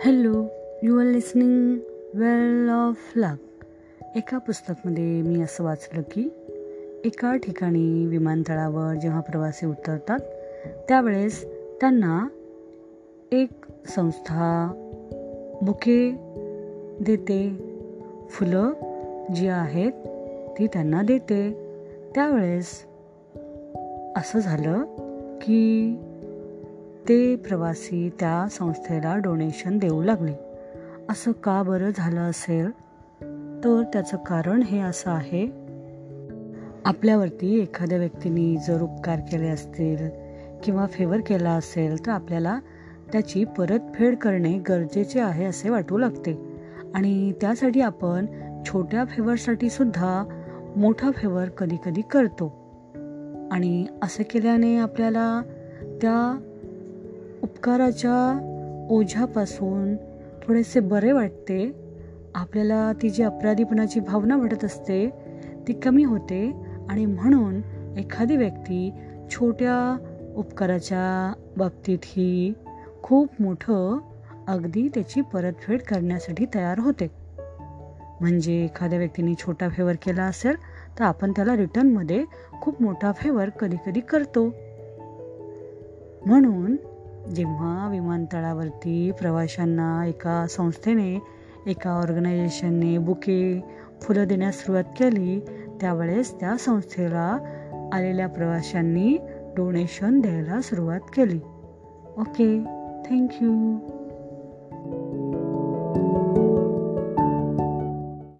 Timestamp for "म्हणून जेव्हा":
86.26-87.88